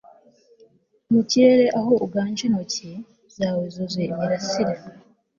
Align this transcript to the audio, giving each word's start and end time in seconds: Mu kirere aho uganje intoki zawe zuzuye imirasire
Mu 1.11 1.21
kirere 1.29 1.65
aho 1.79 1.91
uganje 2.05 2.41
intoki 2.45 2.91
zawe 3.35 3.63
zuzuye 3.73 4.05
imirasire 4.11 4.73